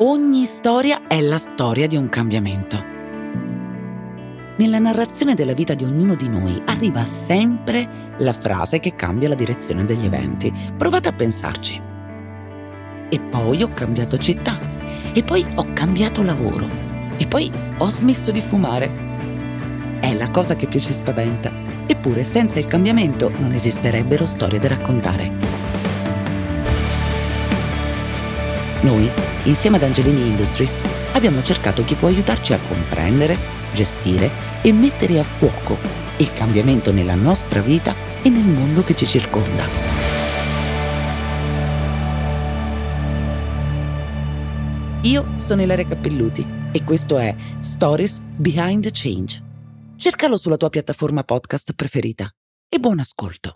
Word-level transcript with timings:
Ogni 0.00 0.44
storia 0.44 1.08
è 1.08 1.20
la 1.20 1.38
storia 1.38 1.88
di 1.88 1.96
un 1.96 2.08
cambiamento. 2.08 2.80
Nella 4.56 4.78
narrazione 4.78 5.34
della 5.34 5.54
vita 5.54 5.74
di 5.74 5.82
ognuno 5.82 6.14
di 6.14 6.28
noi 6.28 6.62
arriva 6.66 7.04
sempre 7.04 8.14
la 8.18 8.32
frase 8.32 8.78
che 8.78 8.94
cambia 8.94 9.28
la 9.28 9.34
direzione 9.34 9.84
degli 9.84 10.04
eventi. 10.04 10.52
Provate 10.76 11.08
a 11.08 11.12
pensarci. 11.12 11.82
E 13.08 13.18
poi 13.18 13.60
ho 13.60 13.74
cambiato 13.74 14.18
città. 14.18 14.56
E 15.12 15.24
poi 15.24 15.44
ho 15.56 15.66
cambiato 15.72 16.22
lavoro. 16.22 16.68
E 17.16 17.26
poi 17.26 17.50
ho 17.78 17.88
smesso 17.88 18.30
di 18.30 18.40
fumare. 18.40 19.98
È 19.98 20.14
la 20.14 20.30
cosa 20.30 20.54
che 20.54 20.68
più 20.68 20.78
ci 20.78 20.92
spaventa. 20.92 21.50
Eppure 21.88 22.22
senza 22.22 22.60
il 22.60 22.68
cambiamento 22.68 23.30
non 23.40 23.50
esisterebbero 23.50 24.24
storie 24.24 24.60
da 24.60 24.68
raccontare. 24.68 25.37
Noi, 28.82 29.10
insieme 29.44 29.76
ad 29.76 29.82
Angelini 29.82 30.26
Industries, 30.26 30.82
abbiamo 31.12 31.42
cercato 31.42 31.84
chi 31.84 31.94
può 31.94 32.08
aiutarci 32.08 32.52
a 32.52 32.60
comprendere, 32.68 33.36
gestire 33.72 34.30
e 34.62 34.72
mettere 34.72 35.18
a 35.18 35.24
fuoco 35.24 35.76
il 36.18 36.32
cambiamento 36.32 36.92
nella 36.92 37.14
nostra 37.14 37.60
vita 37.60 37.94
e 38.22 38.28
nel 38.28 38.46
mondo 38.46 38.82
che 38.82 38.94
ci 38.94 39.06
circonda. 39.06 39.66
Io 45.02 45.38
sono 45.38 45.62
Ilaria 45.62 45.86
Cappelluti 45.86 46.46
e 46.72 46.84
questo 46.84 47.18
è 47.18 47.34
Stories 47.60 48.20
Behind 48.20 48.82
the 48.82 48.90
Change. 48.92 49.42
Cercalo 49.96 50.36
sulla 50.36 50.56
tua 50.56 50.68
piattaforma 50.68 51.24
podcast 51.24 51.72
preferita 51.74 52.28
e 52.68 52.78
buon 52.78 52.98
ascolto. 52.98 53.54